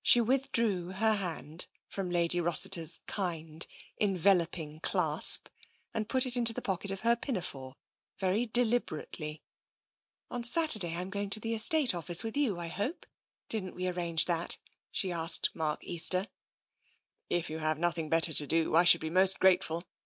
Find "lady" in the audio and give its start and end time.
2.10-2.40